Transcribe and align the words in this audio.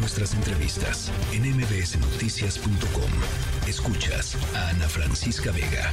nuestras 0.00 0.34
entrevistas 0.34 1.12
en 1.32 1.42
mbsnoticias.com. 1.42 3.10
Escuchas 3.68 4.36
a 4.56 4.70
Ana 4.70 4.88
Francisca 4.88 5.52
Vega. 5.52 5.90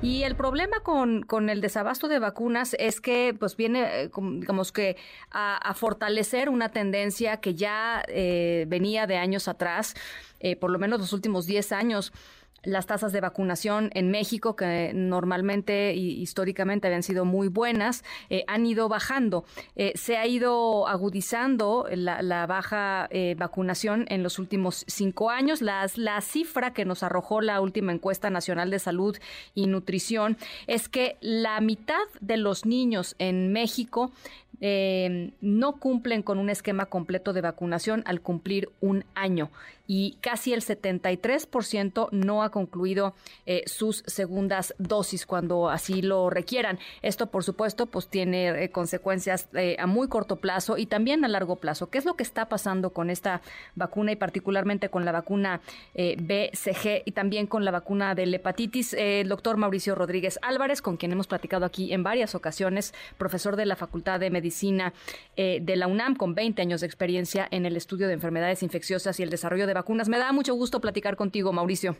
Y 0.00 0.22
el 0.22 0.36
problema 0.36 0.78
con, 0.84 1.22
con, 1.22 1.50
el 1.50 1.60
desabasto 1.60 2.06
de 2.06 2.20
vacunas 2.20 2.76
es 2.78 3.00
que 3.00 3.34
pues 3.36 3.56
viene, 3.56 4.04
eh, 4.04 4.10
digamos 4.16 4.70
que, 4.70 4.96
a, 5.32 5.74
fortalecer 5.74 6.48
una 6.48 6.68
tendencia 6.68 7.38
que 7.38 7.56
ya 7.56 8.04
eh, 8.06 8.64
venía 8.68 9.08
de 9.08 9.16
años 9.16 9.48
atrás, 9.48 9.94
eh, 10.38 10.54
por 10.54 10.70
lo 10.70 10.78
menos 10.78 11.00
los 11.00 11.12
últimos 11.12 11.46
10 11.46 11.72
años 11.72 12.12
las 12.62 12.86
tasas 12.86 13.12
de 13.12 13.20
vacunación 13.20 13.90
en 13.94 14.10
México, 14.10 14.56
que 14.56 14.92
normalmente 14.94 15.94
y 15.94 16.20
históricamente 16.20 16.86
habían 16.86 17.02
sido 17.02 17.24
muy 17.24 17.48
buenas, 17.48 18.04
eh, 18.30 18.44
han 18.46 18.66
ido 18.66 18.88
bajando. 18.88 19.44
Eh, 19.76 19.92
se 19.94 20.16
ha 20.16 20.26
ido 20.26 20.88
agudizando 20.88 21.86
la, 21.90 22.46
baja 22.46 23.08
eh, 23.10 23.34
vacunación 23.38 24.06
en 24.08 24.22
los 24.22 24.38
últimos 24.38 24.84
cinco 24.86 25.30
años. 25.30 25.62
Las, 25.62 25.98
la 25.98 26.20
cifra 26.20 26.72
que 26.72 26.84
nos 26.84 27.02
arrojó 27.02 27.40
la 27.40 27.60
última 27.60 27.92
encuesta 27.92 28.30
nacional 28.30 28.70
de 28.70 28.78
salud 28.78 29.16
y 29.54 29.66
nutrición 29.66 30.36
es 30.66 30.88
que 30.88 31.16
la 31.20 31.60
mitad 31.60 31.94
de 32.20 32.36
los 32.36 32.66
niños 32.66 33.14
en 33.18 33.52
México 33.52 34.12
no 34.60 35.76
cumplen 35.76 36.24
con 36.24 36.38
un 36.40 36.50
esquema 36.50 36.86
completo 36.86 37.32
de 37.32 37.42
vacunación 37.42 38.02
al 38.06 38.20
cumplir 38.20 38.68
un 38.80 39.04
año 39.14 39.52
y 39.88 40.18
casi 40.20 40.52
el 40.52 40.60
73% 40.60 42.10
no 42.12 42.42
ha 42.42 42.50
concluido 42.50 43.14
eh, 43.46 43.62
sus 43.66 44.04
segundas 44.06 44.74
dosis 44.78 45.24
cuando 45.24 45.70
así 45.70 46.02
lo 46.02 46.28
requieran. 46.28 46.78
Esto, 47.00 47.28
por 47.28 47.42
supuesto, 47.42 47.86
pues 47.86 48.06
tiene 48.06 48.64
eh, 48.64 48.70
consecuencias 48.70 49.48
eh, 49.54 49.76
a 49.78 49.86
muy 49.86 50.08
corto 50.08 50.36
plazo 50.36 50.76
y 50.76 50.86
también 50.86 51.24
a 51.24 51.28
largo 51.28 51.56
plazo. 51.56 51.88
¿Qué 51.88 51.96
es 51.96 52.04
lo 52.04 52.16
que 52.16 52.22
está 52.22 52.50
pasando 52.50 52.90
con 52.90 53.08
esta 53.08 53.40
vacuna 53.74 54.12
y 54.12 54.16
particularmente 54.16 54.90
con 54.90 55.06
la 55.06 55.10
vacuna 55.12 55.62
BCG 55.94 57.04
y 57.06 57.12
también 57.12 57.46
con 57.46 57.64
la 57.64 57.70
vacuna 57.70 58.14
de 58.14 58.26
la 58.26 58.36
hepatitis? 58.36 58.92
el 58.92 59.28
doctor 59.28 59.56
Mauricio 59.56 59.94
Rodríguez 59.94 60.38
Álvarez, 60.42 60.82
con 60.82 60.98
quien 60.98 61.12
hemos 61.12 61.26
platicado 61.26 61.64
aquí 61.64 61.94
en 61.94 62.02
varias 62.02 62.34
ocasiones, 62.34 62.92
profesor 63.16 63.56
de 63.56 63.64
la 63.64 63.74
Facultad 63.74 64.20
de 64.20 64.28
Medicina 64.28 64.92
de 65.36 65.76
la 65.76 65.86
UNAM, 65.86 66.14
con 66.14 66.34
20 66.34 66.60
años 66.60 66.82
de 66.82 66.86
experiencia 66.86 67.48
en 67.50 67.64
el 67.64 67.76
estudio 67.76 68.06
de 68.06 68.12
enfermedades 68.12 68.62
infecciosas 68.62 69.18
y 69.18 69.22
el 69.22 69.30
desarrollo 69.30 69.66
de 69.66 69.77
vacunas. 69.78 70.08
Me 70.08 70.18
da 70.18 70.32
mucho 70.32 70.54
gusto 70.54 70.80
platicar 70.80 71.16
contigo, 71.16 71.52
Mauricio. 71.52 71.96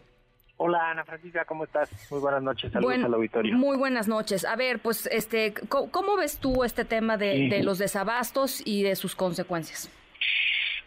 Hola 0.60 0.90
Ana 0.90 1.04
Francisca, 1.04 1.44
¿cómo 1.44 1.64
estás? 1.64 1.88
Muy 2.10 2.20
buenas 2.20 2.42
noches, 2.42 2.72
saludos 2.72 3.04
al 3.04 3.14
auditorio. 3.14 3.56
Muy 3.56 3.76
buenas 3.76 4.08
noches. 4.08 4.44
A 4.44 4.56
ver, 4.56 4.80
pues, 4.80 5.06
este, 5.06 5.54
¿cómo, 5.68 6.16
ves 6.16 6.38
tú 6.38 6.64
este 6.64 6.84
tema 6.84 7.16
de, 7.16 7.62
los 7.62 7.78
desabastos 7.78 8.60
y 8.66 8.82
de 8.82 8.96
sus 8.96 9.14
consecuencias? 9.14 9.88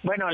Bueno, 0.04 0.26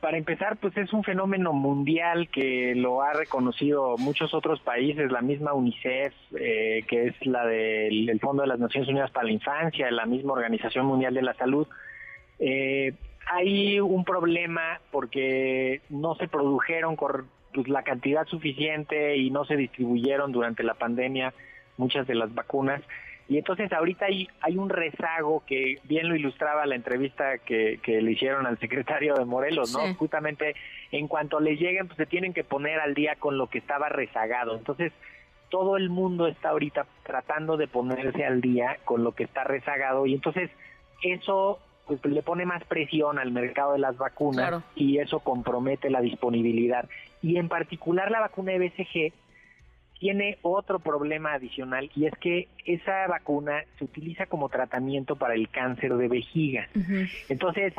para 0.00 0.16
empezar, 0.16 0.56
pues 0.56 0.74
es 0.78 0.90
un 0.94 1.04
fenómeno 1.04 1.52
mundial 1.52 2.28
que 2.30 2.72
lo 2.76 3.02
ha 3.02 3.12
reconocido 3.12 3.98
muchos 3.98 4.32
otros 4.32 4.60
países, 4.60 5.10
la 5.10 5.20
misma 5.20 5.52
UNICEF, 5.52 6.14
eh, 6.38 6.84
que 6.88 7.08
es 7.08 7.26
la 7.26 7.44
del 7.44 8.18
Fondo 8.20 8.42
de 8.42 8.48
las 8.48 8.60
Naciones 8.60 8.88
Unidas 8.88 9.10
para 9.10 9.26
la 9.26 9.32
Infancia, 9.32 9.90
la 9.90 10.06
misma 10.06 10.32
Organización 10.32 10.86
Mundial 10.86 11.12
de 11.12 11.22
la 11.22 11.34
Salud. 11.34 11.66
Eh, 12.38 12.94
hay 13.30 13.80
un 13.80 14.04
problema 14.04 14.80
porque 14.90 15.82
no 15.90 16.14
se 16.16 16.28
produjeron 16.28 16.96
pues, 16.96 17.68
la 17.68 17.82
cantidad 17.82 18.26
suficiente 18.26 19.16
y 19.16 19.30
no 19.30 19.44
se 19.44 19.56
distribuyeron 19.56 20.32
durante 20.32 20.62
la 20.62 20.74
pandemia 20.74 21.34
muchas 21.76 22.06
de 22.06 22.14
las 22.14 22.34
vacunas. 22.34 22.82
Y 23.28 23.36
entonces 23.36 23.70
ahorita 23.72 24.06
hay, 24.06 24.26
hay 24.40 24.56
un 24.56 24.70
rezago 24.70 25.42
que 25.46 25.78
bien 25.84 26.08
lo 26.08 26.16
ilustraba 26.16 26.64
la 26.64 26.74
entrevista 26.74 27.36
que, 27.36 27.78
que 27.82 28.00
le 28.00 28.12
hicieron 28.12 28.46
al 28.46 28.58
secretario 28.58 29.14
de 29.14 29.26
Morelos, 29.26 29.74
¿no? 29.74 29.94
Justamente 29.96 30.54
en 30.92 31.08
cuanto 31.08 31.38
les 31.38 31.60
lleguen, 31.60 31.86
pues 31.88 31.98
se 31.98 32.06
tienen 32.06 32.32
que 32.32 32.42
poner 32.42 32.80
al 32.80 32.94
día 32.94 33.16
con 33.16 33.36
lo 33.36 33.48
que 33.48 33.58
estaba 33.58 33.90
rezagado. 33.90 34.56
Entonces, 34.56 34.92
todo 35.50 35.76
el 35.76 35.90
mundo 35.90 36.26
está 36.26 36.50
ahorita 36.50 36.86
tratando 37.04 37.58
de 37.58 37.68
ponerse 37.68 38.24
al 38.24 38.40
día 38.40 38.78
con 38.86 39.04
lo 39.04 39.12
que 39.12 39.24
está 39.24 39.44
rezagado 39.44 40.06
y 40.06 40.14
entonces 40.14 40.50
eso 41.02 41.58
pues 41.96 42.12
le 42.12 42.22
pone 42.22 42.44
más 42.44 42.62
presión 42.64 43.18
al 43.18 43.32
mercado 43.32 43.72
de 43.72 43.78
las 43.78 43.96
vacunas 43.96 44.62
y 44.74 44.98
eso 44.98 45.20
compromete 45.20 45.90
la 45.90 46.00
disponibilidad. 46.00 46.88
Y 47.22 47.36
en 47.36 47.48
particular 47.48 48.10
la 48.10 48.20
vacuna 48.20 48.52
de 48.52 48.58
BCG 48.58 49.12
tiene 49.98 50.38
otro 50.42 50.78
problema 50.78 51.34
adicional 51.34 51.90
y 51.96 52.06
es 52.06 52.12
que 52.20 52.48
esa 52.64 53.06
vacuna 53.08 53.64
se 53.78 53.84
utiliza 53.84 54.26
como 54.26 54.48
tratamiento 54.48 55.16
para 55.16 55.34
el 55.34 55.48
cáncer 55.48 55.96
de 55.96 56.08
vejiga. 56.08 56.68
Entonces, 57.28 57.74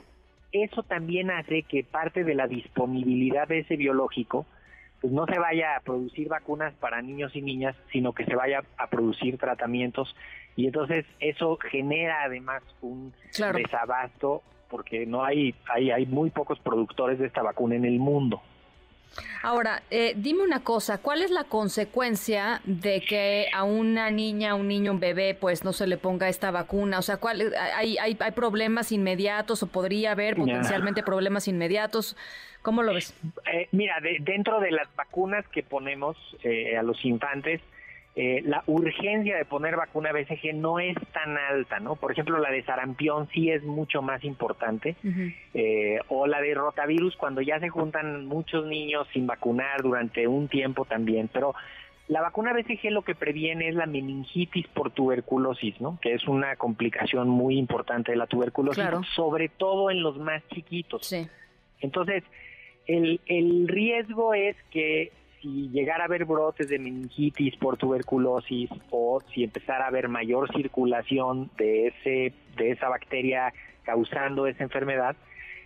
eso 0.51 0.83
también 0.83 1.31
hace 1.31 1.63
que 1.63 1.83
parte 1.83 2.23
de 2.23 2.35
la 2.35 2.47
disponibilidad 2.47 3.47
de 3.47 3.59
ese 3.59 3.77
biológico 3.77 4.45
pues 5.01 5.13
no 5.13 5.25
se 5.25 5.39
vaya 5.39 5.75
a 5.75 5.79
producir 5.79 6.27
vacunas 6.27 6.73
para 6.75 7.01
niños 7.01 7.35
y 7.35 7.41
niñas, 7.41 7.75
sino 7.91 8.13
que 8.13 8.25
se 8.25 8.35
vaya 8.35 8.63
a 8.77 8.87
producir 8.87 9.37
tratamientos 9.37 10.15
y 10.55 10.65
entonces 10.65 11.05
eso 11.19 11.57
genera 11.71 12.23
además 12.23 12.63
un 12.81 13.13
desabasto 13.53 14.43
porque 14.69 15.05
no 15.05 15.23
hay, 15.23 15.55
hay 15.73 15.91
hay 15.91 16.05
muy 16.05 16.29
pocos 16.29 16.59
productores 16.59 17.17
de 17.17 17.27
esta 17.27 17.41
vacuna 17.41 17.75
en 17.75 17.85
el 17.85 17.99
mundo. 17.99 18.41
Ahora, 19.41 19.83
eh, 19.89 20.13
dime 20.15 20.43
una 20.43 20.63
cosa, 20.63 20.97
¿cuál 20.97 21.21
es 21.21 21.31
la 21.31 21.45
consecuencia 21.45 22.61
de 22.65 23.01
que 23.01 23.47
a 23.53 23.63
una 23.63 24.11
niña, 24.11 24.51
a 24.51 24.55
un 24.55 24.67
niño, 24.67 24.91
un 24.91 24.99
bebé, 24.99 25.33
pues 25.33 25.63
no 25.63 25.73
se 25.73 25.87
le 25.87 25.97
ponga 25.97 26.27
esta 26.27 26.51
vacuna? 26.51 26.99
O 26.99 27.01
sea, 27.01 27.17
¿cuál, 27.17 27.53
hay, 27.75 27.97
hay, 27.97 28.17
hay 28.19 28.31
problemas 28.31 28.91
inmediatos 28.91 29.63
o 29.63 29.67
podría 29.67 30.11
haber 30.11 30.35
potencialmente 30.35 31.03
problemas 31.03 31.47
inmediatos? 31.47 32.17
¿Cómo 32.61 32.83
lo 32.83 32.93
ves? 32.93 33.15
Eh, 33.53 33.69
mira, 33.71 33.95
dentro 34.19 34.59
de 34.59 34.71
las 34.71 34.93
vacunas 34.95 35.47
que 35.47 35.63
ponemos 35.63 36.17
eh, 36.43 36.77
a 36.77 36.83
los 36.83 37.03
infantes, 37.05 37.61
eh, 38.21 38.41
la 38.43 38.63
urgencia 38.67 39.37
de 39.37 39.45
poner 39.45 39.77
vacuna 39.77 40.11
BCG 40.11 40.53
no 40.53 40.77
es 40.77 40.97
tan 41.13 41.37
alta, 41.37 41.79
¿no? 41.79 41.95
Por 41.95 42.11
ejemplo, 42.11 42.37
la 42.37 42.51
de 42.51 42.63
sarampión 42.63 43.29
sí 43.33 43.49
es 43.49 43.63
mucho 43.63 44.01
más 44.01 44.25
importante, 44.25 44.97
eh, 45.53 45.99
o 46.09 46.27
la 46.27 46.41
de 46.41 46.53
rotavirus 46.53 47.15
cuando 47.15 47.39
ya 47.39 47.61
se 47.61 47.69
juntan 47.69 48.25
muchos 48.25 48.65
niños 48.65 49.07
sin 49.13 49.25
vacunar 49.25 49.83
durante 49.83 50.27
un 50.27 50.49
tiempo 50.49 50.83
también, 50.83 51.29
pero 51.31 51.55
la 52.09 52.19
vacuna 52.19 52.51
BCG 52.51 52.91
lo 52.91 53.03
que 53.03 53.15
previene 53.15 53.69
es 53.69 53.75
la 53.75 53.85
meningitis 53.85 54.67
por 54.67 54.91
tuberculosis, 54.91 55.79
¿no? 55.79 55.97
Que 56.01 56.13
es 56.13 56.27
una 56.27 56.57
complicación 56.57 57.29
muy 57.29 57.57
importante 57.57 58.11
de 58.11 58.17
la 58.17 58.27
tuberculosis, 58.27 58.83
sobre 59.15 59.47
todo 59.47 59.91
en 59.91 60.03
los 60.03 60.17
más 60.17 60.45
chiquitos. 60.49 61.07
Sí. 61.07 61.25
Entonces, 61.79 62.25
el, 62.85 63.21
el 63.27 63.69
riesgo 63.69 64.33
es 64.33 64.57
que 64.71 65.13
si 65.41 65.69
llegara 65.69 66.03
a 66.03 66.07
haber 66.07 66.25
brotes 66.25 66.69
de 66.69 66.79
meningitis 66.79 67.55
por 67.57 67.77
tuberculosis 67.77 68.69
o 68.89 69.21
si 69.33 69.43
empezara 69.43 69.85
a 69.85 69.87
haber 69.87 70.09
mayor 70.09 70.51
circulación 70.53 71.49
de 71.57 71.87
ese 71.87 72.33
de 72.57 72.71
esa 72.71 72.89
bacteria 72.89 73.53
causando 73.83 74.47
esa 74.47 74.63
enfermedad, 74.63 75.15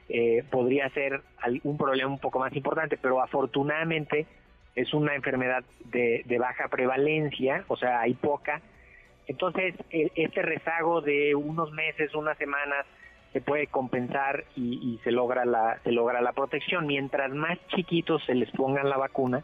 eh, 0.09 0.43
podría 0.49 0.89
ser 0.89 1.21
un 1.63 1.77
problema 1.77 2.11
un 2.11 2.19
poco 2.19 2.39
más 2.39 2.55
importante, 2.55 2.97
pero 2.97 3.21
afortunadamente 3.21 4.27
es 4.75 4.93
una 4.93 5.15
enfermedad 5.15 5.63
de, 5.85 6.23
baja 6.39 6.67
prevalencia, 6.67 7.63
o 7.67 7.75
sea, 7.75 8.01
hay 8.01 8.13
poca. 8.13 8.61
Entonces, 9.27 9.75
e, 9.91 10.11
este 10.15 10.41
rezago 10.41 11.01
de 11.01 11.35
unos 11.35 11.71
meses, 11.71 12.13
unas 12.15 12.37
semanas, 12.37 12.85
se 13.33 13.41
puede 13.41 13.67
compensar 13.67 14.43
y, 14.55 14.75
y, 14.93 14.99
se 15.03 15.11
logra 15.11 15.43
la 15.43 15.79
se 15.83 15.91
logra 15.91 16.21
la 16.21 16.33
protección. 16.33 16.85
Mientras 16.85 17.31
más 17.33 17.57
chiquitos 17.69 18.23
se 18.25 18.35
les 18.35 18.51
pongan 18.51 18.89
la 18.89 18.97
vacuna, 18.97 19.43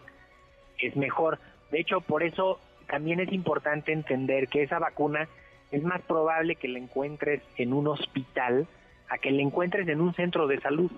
es 0.82 0.96
mejor. 0.96 1.40
De 1.72 1.80
hecho, 1.80 2.02
por 2.02 2.24
eso 2.24 2.60
también 2.88 3.20
es 3.20 3.32
importante 3.32 3.94
entender 3.94 4.48
que 4.48 4.64
esa 4.64 4.80
vacuna 4.80 5.28
es 5.72 5.84
más 5.84 6.02
probable 6.02 6.56
que 6.56 6.68
la 6.68 6.80
encuentres 6.80 7.42
en 7.58 7.74
un 7.74 7.88
hospital 7.88 8.68
a 9.10 9.18
que 9.18 9.32
la 9.32 9.42
encuentres 9.42 9.88
en 9.88 10.02
un 10.02 10.14
centro 10.14 10.48
de 10.48 10.60
salud. 10.60 10.92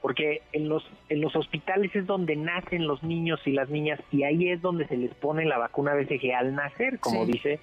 Porque 0.00 0.42
en 0.52 0.68
los, 0.68 0.88
en 1.08 1.20
los 1.20 1.34
hospitales 1.34 1.94
es 1.96 2.06
donde 2.06 2.36
nacen 2.36 2.86
los 2.86 3.02
niños 3.02 3.40
y 3.44 3.50
las 3.50 3.68
niñas 3.68 3.98
y 4.12 4.22
ahí 4.22 4.48
es 4.48 4.62
donde 4.62 4.86
se 4.86 4.96
les 4.96 5.12
pone 5.14 5.44
la 5.44 5.58
vacuna 5.58 5.94
BCG 5.94 6.34
al 6.36 6.54
nacer, 6.54 7.00
como 7.00 7.26
dice 7.26 7.58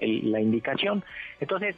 la 0.00 0.40
indicación. 0.40 1.04
Entonces, 1.40 1.76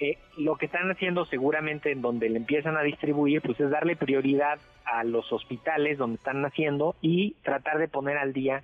eh, 0.00 0.18
lo 0.36 0.56
que 0.56 0.66
están 0.66 0.90
haciendo 0.90 1.24
seguramente 1.26 1.92
en 1.92 2.02
donde 2.02 2.28
le 2.28 2.38
empiezan 2.38 2.76
a 2.76 2.82
distribuir, 2.82 3.42
pues 3.42 3.58
es 3.60 3.70
darle 3.70 3.96
prioridad 3.96 4.58
a 4.84 5.04
los 5.04 5.32
hospitales 5.32 5.98
donde 5.98 6.16
están 6.16 6.42
naciendo 6.42 6.96
y 7.00 7.32
tratar 7.42 7.78
de 7.78 7.88
poner 7.88 8.18
al 8.18 8.32
día 8.32 8.62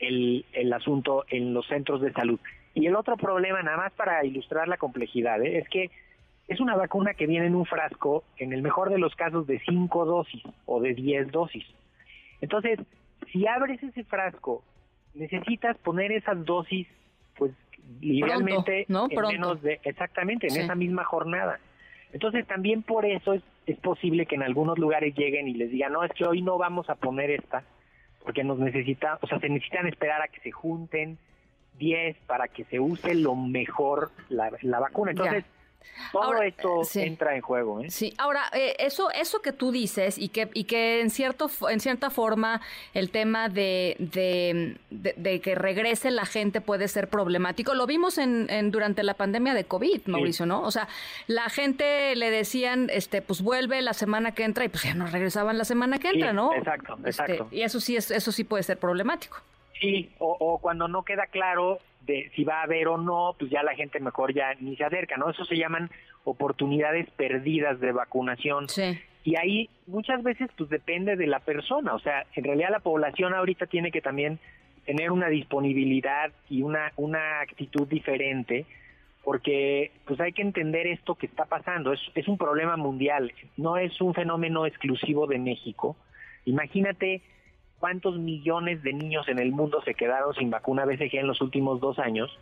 el, 0.00 0.44
el 0.52 0.72
asunto 0.72 1.24
en 1.28 1.54
los 1.54 1.66
centros 1.66 2.00
de 2.00 2.12
salud. 2.12 2.40
Y 2.74 2.86
el 2.86 2.96
otro 2.96 3.16
problema, 3.16 3.62
nada 3.62 3.78
más 3.78 3.92
para 3.92 4.24
ilustrar 4.24 4.68
la 4.68 4.76
complejidad, 4.76 5.42
¿eh? 5.42 5.58
es 5.58 5.68
que 5.68 5.90
es 6.48 6.60
una 6.60 6.76
vacuna 6.76 7.14
que 7.14 7.26
viene 7.26 7.46
en 7.46 7.54
un 7.54 7.66
frasco, 7.66 8.22
en 8.36 8.52
el 8.52 8.62
mejor 8.62 8.90
de 8.90 8.98
los 8.98 9.14
casos, 9.14 9.46
de 9.46 9.60
5 9.60 10.04
dosis 10.04 10.42
o 10.66 10.80
de 10.80 10.94
10 10.94 11.32
dosis. 11.32 11.64
Entonces, 12.40 12.78
si 13.32 13.46
abres 13.46 13.82
ese 13.82 14.04
frasco, 14.04 14.62
necesitas 15.14 15.76
poner 15.78 16.12
esas 16.12 16.44
dosis, 16.44 16.86
idealmente 18.00 18.86
¿no? 18.88 19.06
en 19.10 19.20
menos 19.20 19.62
de 19.62 19.80
exactamente 19.84 20.48
en 20.48 20.56
esa 20.56 20.74
misma 20.74 21.04
jornada. 21.04 21.60
Entonces 22.12 22.46
también 22.46 22.82
por 22.82 23.04
eso 23.04 23.34
es 23.34 23.42
es 23.66 23.78
posible 23.78 24.26
que 24.26 24.36
en 24.36 24.42
algunos 24.42 24.78
lugares 24.78 25.14
lleguen 25.14 25.48
y 25.48 25.54
les 25.54 25.70
digan, 25.70 25.92
no, 25.92 26.04
es 26.04 26.12
que 26.12 26.24
hoy 26.24 26.40
no 26.40 26.56
vamos 26.56 26.88
a 26.88 26.94
poner 26.94 27.30
esta, 27.30 27.64
porque 28.22 28.44
nos 28.44 28.58
necesita, 28.58 29.18
o 29.20 29.26
sea, 29.26 29.40
se 29.40 29.48
necesitan 29.48 29.86
esperar 29.88 30.22
a 30.22 30.28
que 30.28 30.40
se 30.40 30.52
junten 30.52 31.18
10 31.78 32.16
para 32.26 32.48
que 32.48 32.64
se 32.64 32.78
use 32.78 33.14
lo 33.14 33.34
mejor 33.34 34.10
la, 34.28 34.50
la 34.62 34.80
vacuna. 34.80 35.10
Entonces, 35.10 35.44
todo 36.12 36.42
esto 36.42 36.82
entra 36.94 37.34
en 37.34 37.42
juego. 37.42 37.80
¿eh? 37.80 37.90
Sí, 37.90 38.14
ahora, 38.18 38.44
eh, 38.52 38.76
eso, 38.78 39.10
eso 39.10 39.42
que 39.42 39.52
tú 39.52 39.72
dices 39.72 40.18
y 40.18 40.28
que, 40.28 40.48
y 40.54 40.64
que 40.64 41.00
en, 41.00 41.10
cierto, 41.10 41.50
en 41.68 41.80
cierta 41.80 42.10
forma 42.10 42.60
el 42.94 43.10
tema 43.10 43.48
de, 43.48 43.96
de, 43.98 45.40
que 45.40 45.54
regrese 45.54 46.10
la 46.10 46.26
gente 46.26 46.60
puede 46.60 46.88
ser 46.88 47.08
problemático, 47.08 47.74
lo 47.74 47.86
vimos 47.86 48.18
en, 48.18 48.70
durante 48.70 49.02
la 49.02 49.14
pandemia 49.14 49.54
de 49.54 49.64
COVID, 49.64 50.06
Mauricio, 50.06 50.46
¿no? 50.46 50.62
O 50.62 50.70
sea, 50.70 50.88
la 51.26 51.48
gente 51.48 52.14
le 52.16 52.30
decían, 52.30 52.88
este, 52.92 53.22
pues 53.22 53.42
vuelve 53.42 53.82
la 53.82 53.92
semana 53.92 54.32
que 54.32 54.44
entra 54.44 54.64
y 54.64 54.68
pues 54.68 54.84
ya 54.84 54.94
no 54.94 55.06
regresaban 55.06 55.58
la 55.58 55.64
semana 55.64 55.98
que 55.98 56.10
entra, 56.10 56.32
¿no? 56.32 56.54
Exacto, 56.54 56.96
este, 57.04 57.10
exacto. 57.10 57.48
y 57.50 57.62
eso 57.62 57.80
sí, 57.80 57.96
es, 57.96 58.10
eso 58.10 58.32
sí 58.32 58.44
puede 58.44 58.62
ser 58.62 58.78
problemático. 58.78 59.38
Sí, 59.80 60.10
o, 60.18 60.36
o 60.38 60.58
cuando 60.58 60.88
no 60.88 61.04
queda 61.04 61.26
claro 61.26 61.78
de 62.06 62.30
si 62.34 62.44
va 62.44 62.60
a 62.60 62.62
haber 62.62 62.88
o 62.88 62.96
no, 62.96 63.34
pues 63.38 63.50
ya 63.50 63.62
la 63.62 63.74
gente 63.74 64.00
mejor 64.00 64.32
ya 64.32 64.54
ni 64.60 64.76
se 64.76 64.84
acerca, 64.84 65.16
¿no? 65.16 65.30
Eso 65.30 65.44
se 65.44 65.56
llaman 65.56 65.90
oportunidades 66.24 67.08
perdidas 67.10 67.80
de 67.80 67.92
vacunación. 67.92 68.68
Sí. 68.68 68.98
Y 69.24 69.36
ahí 69.36 69.68
muchas 69.86 70.22
veces 70.22 70.48
pues 70.56 70.70
depende 70.70 71.16
de 71.16 71.26
la 71.26 71.40
persona, 71.40 71.94
o 71.94 71.98
sea, 71.98 72.26
en 72.34 72.44
realidad 72.44 72.70
la 72.70 72.80
población 72.80 73.34
ahorita 73.34 73.66
tiene 73.66 73.90
que 73.90 74.00
también 74.00 74.38
tener 74.84 75.10
una 75.10 75.28
disponibilidad 75.28 76.30
y 76.48 76.62
una 76.62 76.92
una 76.94 77.40
actitud 77.40 77.88
diferente 77.88 78.66
porque 79.24 79.90
pues 80.04 80.20
hay 80.20 80.32
que 80.32 80.42
entender 80.42 80.86
esto 80.86 81.16
que 81.16 81.26
está 81.26 81.46
pasando, 81.46 81.92
es, 81.92 82.00
es 82.14 82.28
un 82.28 82.38
problema 82.38 82.76
mundial, 82.76 83.32
no 83.56 83.76
es 83.76 84.00
un 84.00 84.14
fenómeno 84.14 84.64
exclusivo 84.64 85.26
de 85.26 85.40
México. 85.40 85.96
Imagínate 86.44 87.22
cuántos 87.78 88.18
millones 88.18 88.82
de 88.82 88.92
niños 88.92 89.28
en 89.28 89.38
el 89.38 89.52
mundo 89.52 89.82
se 89.84 89.94
quedaron 89.94 90.34
sin 90.34 90.50
vacuna 90.50 90.84
BCG 90.84 91.16
en 91.16 91.26
los 91.26 91.40
últimos 91.40 91.80
dos 91.80 91.98
años. 91.98 92.36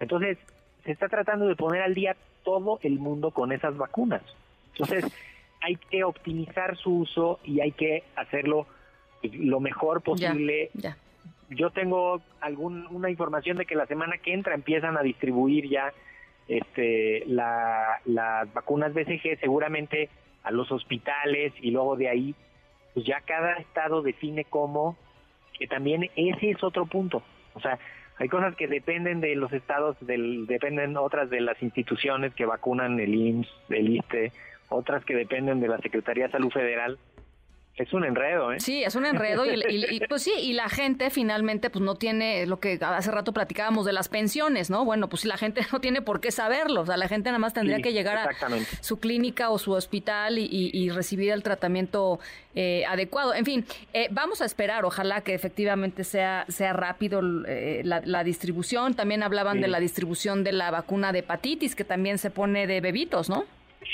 Entonces, 0.00 0.38
se 0.84 0.92
está 0.92 1.08
tratando 1.08 1.46
de 1.46 1.56
poner 1.56 1.82
al 1.82 1.94
día 1.94 2.16
todo 2.44 2.78
el 2.82 2.98
mundo 2.98 3.30
con 3.30 3.52
esas 3.52 3.76
vacunas. 3.76 4.22
Entonces, 4.72 5.04
hay 5.60 5.76
que 5.76 6.04
optimizar 6.04 6.76
su 6.76 6.98
uso 6.98 7.40
y 7.44 7.60
hay 7.60 7.72
que 7.72 8.04
hacerlo 8.16 8.66
lo 9.22 9.60
mejor 9.60 10.02
posible. 10.02 10.70
Yo 11.50 11.70
tengo 11.70 12.20
algún, 12.40 12.86
una 12.90 13.10
información 13.10 13.56
de 13.56 13.64
que 13.64 13.74
la 13.74 13.86
semana 13.86 14.18
que 14.18 14.34
entra 14.34 14.54
empiezan 14.54 14.96
a 14.98 15.02
distribuir 15.02 15.68
ya 15.68 15.92
este, 16.48 17.24
la, 17.26 18.00
las 18.04 18.52
vacunas 18.52 18.92
BCG 18.92 19.40
seguramente 19.40 20.10
a 20.42 20.50
los 20.50 20.70
hospitales 20.70 21.52
y 21.60 21.70
luego 21.70 21.96
de 21.96 22.08
ahí 22.08 22.34
pues 22.94 23.04
ya 23.04 23.20
cada 23.20 23.54
estado 23.54 24.02
define 24.02 24.44
cómo, 24.44 24.96
que 25.58 25.66
también 25.66 26.10
ese 26.16 26.50
es 26.50 26.62
otro 26.62 26.86
punto. 26.86 27.22
O 27.54 27.60
sea, 27.60 27.78
hay 28.18 28.28
cosas 28.28 28.54
que 28.54 28.68
dependen 28.68 29.20
de 29.20 29.34
los 29.34 29.52
estados, 29.52 29.96
del, 30.00 30.46
dependen 30.46 30.96
otras 30.96 31.28
de 31.30 31.40
las 31.40 31.60
instituciones 31.62 32.32
que 32.34 32.46
vacunan 32.46 33.00
el 33.00 33.14
IMSS, 33.14 33.50
el 33.70 33.96
ISTE, 33.96 34.32
otras 34.68 35.04
que 35.04 35.14
dependen 35.14 35.60
de 35.60 35.68
la 35.68 35.78
Secretaría 35.78 36.26
de 36.26 36.32
Salud 36.32 36.50
Federal 36.50 36.98
es 37.76 37.92
un 37.92 38.04
enredo, 38.04 38.52
¿eh? 38.52 38.60
Sí, 38.60 38.84
es 38.84 38.94
un 38.94 39.04
enredo 39.04 39.44
y, 39.44 40.00
pues 40.08 40.22
sí, 40.22 40.32
y 40.38 40.52
la 40.52 40.68
gente 40.68 41.10
finalmente 41.10 41.70
pues 41.70 41.84
no 41.84 41.96
tiene 41.96 42.46
lo 42.46 42.60
que 42.60 42.78
hace 42.80 43.10
rato 43.10 43.32
platicábamos 43.32 43.84
de 43.84 43.92
las 43.92 44.08
pensiones, 44.08 44.70
¿no? 44.70 44.84
Bueno, 44.84 45.08
pues 45.08 45.24
la 45.24 45.36
gente 45.36 45.62
no 45.72 45.80
tiene 45.80 46.00
por 46.00 46.20
qué 46.20 46.30
saberlo, 46.30 46.82
o 46.82 46.86
sea, 46.86 46.96
la 46.96 47.08
gente 47.08 47.30
nada 47.30 47.40
más 47.40 47.52
tendría 47.52 47.80
que 47.80 47.92
llegar 47.92 48.16
a 48.18 48.30
su 48.80 49.00
clínica 49.00 49.50
o 49.50 49.58
su 49.58 49.72
hospital 49.72 50.38
y, 50.38 50.90
recibir 50.94 51.32
el 51.32 51.42
tratamiento 51.42 52.20
eh, 52.54 52.84
adecuado. 52.86 53.34
En 53.34 53.44
fin, 53.44 53.66
eh, 53.92 54.06
vamos 54.12 54.40
a 54.40 54.44
esperar, 54.44 54.84
ojalá 54.84 55.22
que 55.22 55.34
efectivamente 55.34 56.04
sea, 56.04 56.44
sea 56.48 56.72
rápido 56.72 57.20
eh, 57.48 57.82
la, 57.84 58.22
distribución. 58.22 58.94
También 58.94 59.24
hablaban 59.24 59.60
de 59.60 59.66
la 59.66 59.80
distribución 59.80 60.44
de 60.44 60.52
la 60.52 60.70
vacuna 60.70 61.12
de 61.12 61.20
hepatitis, 61.20 61.74
que 61.74 61.84
también 61.84 62.18
se 62.18 62.30
pone 62.30 62.68
de 62.68 62.80
bebitos, 62.80 63.28
¿no? 63.28 63.44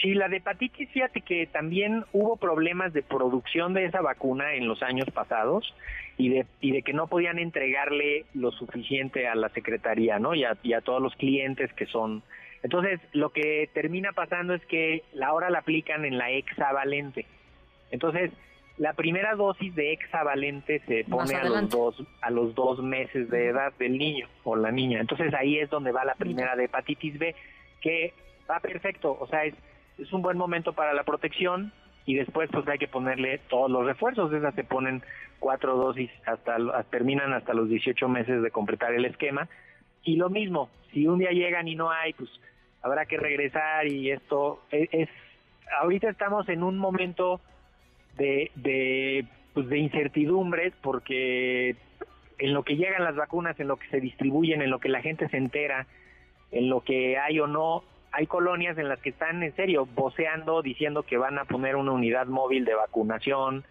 Sí, 0.00 0.14
la 0.14 0.28
de 0.28 0.36
hepatitis, 0.36 0.88
fíjate 0.90 1.20
que 1.20 1.46
también 1.46 2.04
hubo 2.12 2.36
problemas 2.36 2.92
de 2.92 3.02
producción 3.02 3.74
de 3.74 3.86
esa 3.86 4.00
vacuna 4.00 4.54
en 4.54 4.68
los 4.68 4.82
años 4.82 5.08
pasados 5.10 5.74
y 6.16 6.28
de, 6.28 6.46
y 6.60 6.72
de 6.72 6.82
que 6.82 6.92
no 6.92 7.06
podían 7.06 7.38
entregarle 7.38 8.24
lo 8.34 8.52
suficiente 8.52 9.26
a 9.26 9.34
la 9.34 9.48
Secretaría, 9.50 10.18
¿no? 10.18 10.34
Y 10.34 10.44
a, 10.44 10.80
todos 10.82 11.02
los 11.02 11.14
clientes 11.16 11.72
que 11.72 11.86
son. 11.86 12.22
Entonces, 12.62 13.00
lo 13.12 13.30
que 13.30 13.68
termina 13.72 14.12
pasando 14.12 14.54
es 14.54 14.64
que 14.66 15.02
la 15.12 15.32
hora 15.32 15.50
la 15.50 15.60
aplican 15.60 16.04
en 16.04 16.18
la 16.18 16.30
hexavalente. 16.30 17.26
Entonces, 17.90 18.30
la 18.76 18.92
primera 18.92 19.34
dosis 19.34 19.74
de 19.74 19.92
hexavalente 19.92 20.80
se 20.86 21.04
pone 21.04 21.34
a 21.34 21.44
los 21.44 21.68
dos 21.68 22.02
a 22.22 22.30
los 22.30 22.54
dos 22.54 22.82
meses 22.82 23.28
de 23.28 23.48
edad 23.48 23.72
del 23.78 23.98
niño 23.98 24.28
o 24.44 24.56
la 24.56 24.70
niña. 24.70 25.00
Entonces 25.00 25.34
ahí 25.34 25.58
es 25.58 25.68
donde 25.68 25.92
va 25.92 26.04
la 26.04 26.14
primera 26.14 26.56
de 26.56 26.64
hepatitis 26.64 27.18
B, 27.18 27.34
que 27.82 28.14
va 28.50 28.60
perfecto. 28.60 29.16
O 29.20 29.26
sea, 29.26 29.44
es 29.44 29.54
es 30.00 30.12
un 30.12 30.22
buen 30.22 30.36
momento 30.36 30.72
para 30.72 30.94
la 30.94 31.04
protección 31.04 31.72
y 32.06 32.14
después 32.14 32.50
pues 32.52 32.66
hay 32.68 32.78
que 32.78 32.88
ponerle 32.88 33.38
todos 33.48 33.70
los 33.70 33.84
refuerzos, 33.84 34.32
esas 34.32 34.54
se 34.54 34.64
ponen 34.64 35.02
cuatro 35.38 35.76
dosis 35.76 36.10
hasta 36.26 36.56
terminan 36.84 37.32
hasta 37.32 37.54
los 37.54 37.68
18 37.68 38.08
meses 38.08 38.42
de 38.42 38.50
completar 38.50 38.94
el 38.94 39.04
esquema. 39.04 39.48
Y 40.02 40.16
lo 40.16 40.30
mismo, 40.30 40.70
si 40.92 41.06
un 41.06 41.18
día 41.18 41.30
llegan 41.30 41.68
y 41.68 41.74
no 41.74 41.90
hay, 41.90 42.12
pues 42.14 42.30
habrá 42.82 43.06
que 43.06 43.18
regresar 43.18 43.86
y 43.86 44.10
esto 44.10 44.62
e, 44.70 44.88
es, 44.92 45.08
ahorita 45.80 46.08
estamos 46.08 46.48
en 46.48 46.62
un 46.62 46.78
momento 46.78 47.40
de 48.16 48.50
de 48.54 49.26
pues 49.52 49.68
de 49.68 49.78
incertidumbres 49.78 50.72
porque 50.80 51.76
en 52.38 52.54
lo 52.54 52.62
que 52.62 52.76
llegan 52.76 53.04
las 53.04 53.16
vacunas, 53.16 53.58
en 53.60 53.68
lo 53.68 53.76
que 53.76 53.88
se 53.88 54.00
distribuyen, 54.00 54.62
en 54.62 54.70
lo 54.70 54.78
que 54.78 54.88
la 54.88 55.02
gente 55.02 55.28
se 55.28 55.36
entera, 55.36 55.86
en 56.50 56.70
lo 56.70 56.80
que 56.80 57.18
hay 57.18 57.38
o 57.38 57.46
no, 57.46 57.84
hay 58.12 58.26
colonias 58.26 58.76
en 58.78 58.88
las 58.88 59.00
que 59.00 59.10
están 59.10 59.42
en 59.42 59.54
serio 59.54 59.86
voceando 59.94 60.62
diciendo 60.62 61.02
que 61.02 61.16
van 61.16 61.38
a 61.38 61.44
poner 61.44 61.76
una 61.76 61.92
unidad 61.92 62.26
móvil 62.26 62.64
de 62.64 62.74
vacunación 62.74 63.64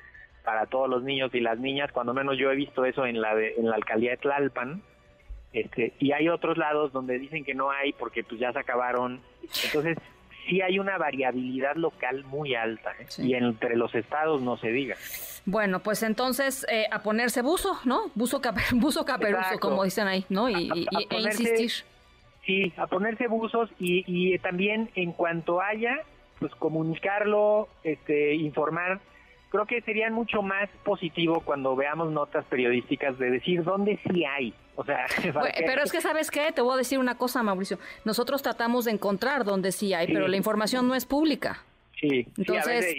para 0.43 0.65
todos 0.65 0.89
los 0.89 1.03
niños 1.03 1.33
y 1.33 1.41
las 1.41 1.59
niñas, 1.59 1.91
cuando 1.91 2.13
menos 2.13 2.37
yo 2.37 2.51
he 2.51 2.55
visto 2.55 2.85
eso 2.85 3.05
en 3.05 3.21
la 3.21 3.39
en 3.39 3.69
la 3.69 3.75
alcaldía 3.75 4.11
de 4.11 4.17
Tlalpan. 4.17 4.81
Este, 5.51 5.93
y 5.99 6.11
hay 6.11 6.29
otros 6.29 6.57
lados 6.57 6.93
donde 6.93 7.17
dicen 7.17 7.43
que 7.43 7.55
no 7.55 7.71
hay 7.71 7.93
porque 7.93 8.23
pues 8.23 8.39
ya 8.39 8.53
se 8.53 8.59
acabaron. 8.59 9.21
Entonces, 9.65 9.97
sí 10.47 10.61
hay 10.61 10.79
una 10.79 10.97
variabilidad 10.97 11.75
local 11.75 12.23
muy 12.25 12.55
alta 12.55 12.91
¿eh? 12.99 13.07
y 13.17 13.33
entre 13.33 13.75
los 13.75 13.93
estados 13.95 14.41
no 14.41 14.57
se 14.57 14.69
diga. 14.69 14.95
Bueno, 15.45 15.79
pues 15.79 16.03
entonces 16.03 16.65
eh, 16.69 16.85
a 16.91 17.01
ponerse 17.01 17.41
buzo, 17.41 17.79
¿no? 17.85 18.11
Buzo, 18.15 18.41
buzo 18.73 19.05
caperuzo, 19.05 19.59
como 19.59 19.83
dicen 19.83 20.07
ahí, 20.07 20.25
¿no? 20.29 20.49
Y, 20.49 20.87
e 21.09 21.19
insistir 21.19 21.71
Sí, 22.49 22.73
a 22.77 22.87
ponerse 22.87 23.27
buzos 23.27 23.69
y, 23.77 24.03
y 24.07 24.35
también 24.39 24.89
en 24.95 25.11
cuanto 25.11 25.61
haya, 25.61 26.01
pues 26.39 26.51
comunicarlo, 26.55 27.67
este, 27.83 28.33
informar. 28.33 28.99
Creo 29.49 29.67
que 29.67 29.81
sería 29.81 30.09
mucho 30.09 30.41
más 30.41 30.67
positivo 30.83 31.41
cuando 31.41 31.75
veamos 31.75 32.11
notas 32.11 32.43
periodísticas 32.45 33.19
de 33.19 33.29
decir 33.29 33.63
dónde 33.63 33.99
sí 34.09 34.25
hay. 34.25 34.55
O 34.75 34.83
sea, 34.83 35.05
pero 35.67 35.83
es 35.83 35.91
que 35.91 36.01
sabes 36.01 36.31
qué, 36.31 36.51
te 36.51 36.61
voy 36.61 36.73
a 36.73 36.77
decir 36.77 36.97
una 36.97 37.19
cosa, 37.19 37.43
Mauricio. 37.43 37.77
Nosotros 38.03 38.41
tratamos 38.41 38.85
de 38.85 38.93
encontrar 38.93 39.43
dónde 39.43 39.71
sí 39.71 39.93
hay, 39.93 40.07
pero 40.07 40.27
la 40.27 40.37
información 40.37 40.87
no 40.87 40.95
es 40.95 41.05
pública. 41.05 41.63
Sí, 41.99 42.25
entonces 42.35 42.95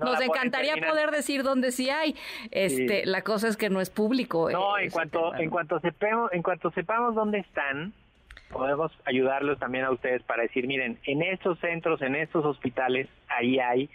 nos 0.00 0.20
encantaría 0.20 0.74
poder 0.84 1.12
decir 1.12 1.44
dónde 1.44 1.70
sí 1.70 1.90
hay. 1.90 2.16
Este, 2.50 3.06
la 3.06 3.22
cosa 3.22 3.46
es 3.46 3.56
que 3.56 3.70
no 3.70 3.80
es 3.80 3.90
público. 3.90 4.50
No, 4.50 4.78
en 4.78 4.90
cuanto 4.90 5.32
en 5.36 5.48
cuanto 5.48 5.78
sepamos 5.78 6.32
en 6.32 6.42
cuanto 6.42 6.72
sepamos 6.72 7.14
dónde 7.14 7.38
están, 7.38 7.92
podemos 8.50 8.92
ayudarlos 9.04 9.58
también 9.58 9.84
a 9.84 9.90
ustedes 9.90 10.22
para 10.22 10.42
decir, 10.42 10.66
miren, 10.66 10.98
en 11.04 11.22
estos 11.22 11.58
centros, 11.60 12.02
en 12.02 12.16
estos 12.16 12.44
hospitales, 12.44 13.08
ahí 13.28 13.58
hay, 13.58 13.90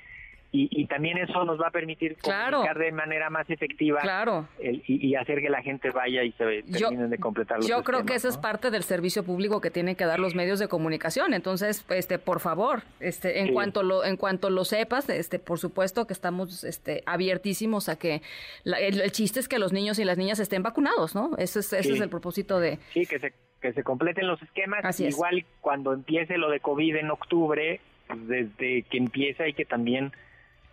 y, 0.51 0.88
también 0.88 1.20
eso 1.20 1.46
nos 1.46 1.62
va 1.62 1.68
a 1.68 1.72
permitir 1.72 2.18
comunicar 2.18 2.75
de 2.79 2.91
manera 2.91 3.29
más 3.29 3.48
efectiva 3.51 4.00
claro. 4.01 4.48
y, 4.60 5.13
hacer 5.13 5.41
que 5.41 5.50
la 5.50 5.62
gente 5.62 5.91
vaya 5.91 6.24
y 6.24 6.32
se 6.32 6.63
terminen 6.63 7.12
de 7.12 7.20
completar 7.20 7.58
los 7.58 7.68
Yo 7.68 7.84
creo 7.84 8.03
que 8.03 8.15
eso 8.15 8.27
es 8.27 8.38
parte 8.38 8.72
del 8.72 8.82
servicio 8.82 9.24
público 9.24 9.62
que 9.62 9.70
tienen 9.70 9.96
que 9.96 10.06
dar 10.06 10.20
los 10.20 10.34
medios 10.34 10.58
de 10.58 10.68
comunicación. 10.68 11.36
Entonces, 11.36 11.86
este, 11.89 12.18
por 12.18 12.39
favor, 12.39 12.82
este, 13.00 13.41
en 13.41 13.53
cuanto 13.53 13.84
lo, 13.84 14.03
en 14.03 14.18
cuanto 14.18 14.50
lo 14.50 14.65
sepas, 14.65 15.08
este, 15.10 15.38
por 15.38 15.60
supuesto 15.60 16.08
que 16.08 16.13
estamos, 16.13 16.63
este, 16.63 17.03
abiertísimos 17.06 17.88
a 17.88 18.00
que 18.00 18.24
el, 18.65 19.12
chiste 19.12 19.39
es 19.39 19.48
que 19.48 19.60
los 19.60 19.72
niños 19.72 20.00
y 20.00 20.03
las 20.03 20.18
niñas 20.18 20.39
estén 20.39 20.63
vacunados, 20.63 21.13
¿no? 21.13 21.38
Ese 21.38 21.60
es, 21.60 21.72
ese 21.74 21.94
es 21.94 22.01
el 22.01 22.10
propósito 22.10 22.60
de. 22.60 22.79
Sí, 22.91 23.06
que 23.06 23.20
se 23.20 23.34
que 23.62 23.74
se 23.74 23.84
completen 23.84 24.28
los 24.28 24.42
esquemas. 24.42 25.00
Igual 25.00 25.46
cuando 25.62 25.94
empiece 25.94 26.38
lo 26.38 26.50
de 26.50 26.60
COVID 26.60 26.96
en 26.96 27.12
octubre, 27.12 27.80
pues, 28.08 28.28
desde 28.28 28.84
que 28.84 28.98
empiece 28.98 29.44
hay 29.44 29.54
que 29.54 29.66
también 29.66 30.12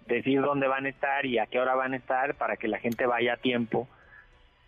decir 0.06 0.40
dónde 0.40 0.68
van 0.68 0.86
a 0.86 0.88
estar 0.88 1.26
y 1.26 1.38
a 1.38 1.46
qué 1.46 1.58
hora 1.58 1.74
van 1.74 1.92
a 1.92 1.96
estar 1.96 2.34
para 2.34 2.56
que 2.56 2.68
la 2.68 2.78
gente 2.78 3.06
vaya 3.06 3.34
a 3.34 3.36
tiempo, 3.38 3.88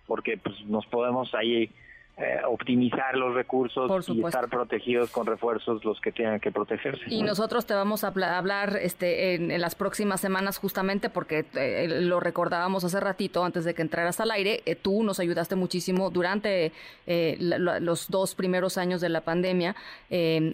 porque 0.07 0.37
pues 0.37 0.65
nos 0.65 0.87
podemos 0.87 1.35
ahí 1.35 1.71
eh, 2.21 2.41
optimizar 2.49 3.15
los 3.15 3.33
recursos 3.33 4.09
y 4.09 4.25
estar 4.25 4.49
protegidos 4.49 5.09
con 5.13 5.25
refuerzos 5.25 5.85
los 5.85 6.01
que 6.01 6.11
tengan 6.11 6.41
que 6.41 6.51
protegerse. 6.51 7.05
Y 7.07 7.23
nosotros 7.23 7.65
te 7.65 7.75
vamos 7.75 8.03
a 8.03 8.09
hablar 8.09 8.77
este, 8.83 9.37
en, 9.37 9.61
las 9.61 9.77
próximas 9.77 10.21
semanas 10.21 10.59
justamente 10.59 11.11
porque 11.11 11.47
eh, 11.55 11.87
lo 11.89 12.19
recordábamos 12.19 12.83
hace 12.83 12.99
ratito 12.99 13.45
antes 13.45 13.65
de 13.65 13.73
que 13.73 13.83
entraras 13.83 14.19
al 14.19 14.33
aire, 14.33 14.63
eh, 14.67 14.75
tú 14.75 15.05
nos 15.05 15.21
ayudaste 15.21 15.55
muchísimo 15.55 16.11
durante 16.11 16.73
los 17.39 18.11
dos 18.11 18.35
primeros 18.35 18.79
años 18.79 19.01
de 19.01 19.11
la 19.11 19.21
pandemia 19.21 19.77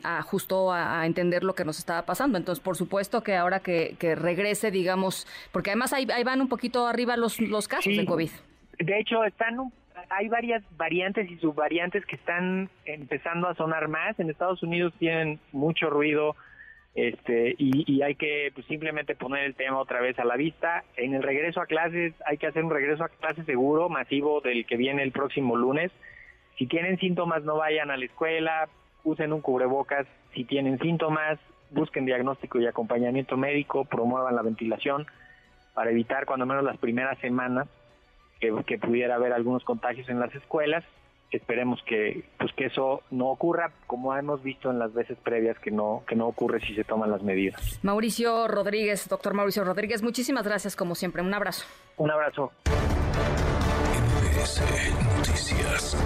a 0.02 0.20
justo 0.20 0.70
a, 0.70 1.06
entender 1.06 1.44
lo 1.44 1.54
que 1.54 1.64
nos 1.64 1.78
estaba 1.78 2.02
pasando. 2.02 2.36
Entonces, 2.36 2.62
por 2.62 2.76
supuesto 2.76 3.22
que 3.22 3.36
ahora 3.36 3.60
que, 3.60 3.96
regrese, 4.16 4.70
digamos, 4.70 5.26
porque 5.50 5.70
además 5.70 5.94
ahí, 5.94 6.04
van 6.24 6.42
un 6.42 6.48
poquito 6.48 6.86
arriba 6.86 7.16
los, 7.16 7.40
los 7.40 7.68
casos 7.68 7.96
de 7.96 8.04
COVID. 8.04 8.30
De 8.80 8.98
hecho, 8.98 9.24
están 9.24 9.60
un 9.60 9.72
hay 10.10 10.28
varias 10.28 10.62
variantes 10.76 11.30
y 11.30 11.36
subvariantes 11.38 12.04
que 12.06 12.16
están 12.16 12.68
empezando 12.84 13.48
a 13.48 13.54
sonar 13.54 13.88
más. 13.88 14.18
En 14.18 14.30
Estados 14.30 14.62
Unidos 14.62 14.92
tienen 14.98 15.40
mucho 15.52 15.90
ruido 15.90 16.36
este 16.94 17.56
y, 17.58 18.02
hay 18.02 18.14
que 18.14 18.52
pues, 18.54 18.66
simplemente 18.66 19.16
poner 19.16 19.44
el 19.44 19.56
tema 19.56 19.78
otra 19.78 20.00
vez 20.00 20.18
a 20.18 20.24
la 20.24 20.36
vista. 20.36 20.84
En 20.96 21.14
el 21.14 21.22
regreso 21.22 21.60
a 21.60 21.66
clases 21.66 22.14
hay 22.26 22.38
que 22.38 22.46
hacer 22.46 22.64
un 22.64 22.70
regreso 22.70 23.04
a 23.04 23.08
clases 23.08 23.46
seguro, 23.46 23.88
masivo, 23.88 24.40
del 24.40 24.66
que 24.66 24.76
viene 24.76 25.02
el 25.02 25.12
próximo 25.12 25.56
lunes. 25.56 25.90
Si 26.56 26.66
tienen 26.66 26.98
síntomas 26.98 27.42
no 27.42 27.56
vayan 27.56 27.90
a 27.90 27.96
la 27.96 28.04
escuela, 28.04 28.68
usen 29.02 29.32
un 29.32 29.40
cubrebocas. 29.40 30.06
Si 30.34 30.44
tienen 30.44 30.78
síntomas, 30.78 31.38
busquen 31.70 32.06
diagnóstico 32.06 32.60
y 32.60 32.66
acompañamiento 32.66 33.36
médico, 33.36 33.84
promuevan 33.84 34.36
la 34.36 34.42
ventilación 34.42 35.06
para 35.74 35.90
evitar 35.90 36.26
cuando 36.26 36.46
menos 36.46 36.62
las 36.62 36.78
primeras 36.78 37.18
semanas 37.18 37.66
que, 38.66 38.78
pudiera 38.78 39.14
haber 39.14 39.32
algunos 39.32 39.64
contagios 39.64 40.08
en 40.08 40.20
las 40.20 40.34
escuelas. 40.34 40.84
Esperemos 41.30 41.82
que 41.84 42.24
pues 42.38 42.52
que 42.52 42.66
eso 42.66 43.02
no 43.10 43.28
ocurra, 43.28 43.72
como 43.88 44.14
hemos 44.16 44.42
visto 44.42 44.70
en 44.70 44.78
las 44.78 44.94
veces 44.94 45.18
previas 45.24 45.58
que 45.58 45.72
no 45.72 46.04
que 46.06 46.14
no 46.14 46.28
ocurre 46.28 46.60
si 46.60 46.76
se 46.76 46.84
toman 46.84 47.10
las 47.10 47.22
medidas. 47.22 47.80
Mauricio 47.82 48.46
Rodríguez, 48.46 49.08
doctor 49.08 49.34
Mauricio 49.34 49.64
Rodríguez, 49.64 50.02
muchísimas 50.02 50.44
gracias 50.44 50.76
como 50.76 50.94
siempre. 50.94 51.22
Un 51.22 51.34
abrazo. 51.34 51.64
Un 51.96 52.10
abrazo. 52.10 52.52
Noticias. 55.16 55.96